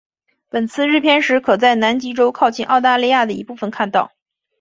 [0.49, 4.11] 本次日偏食可在南极洲靠近澳大利亚的一部分看到。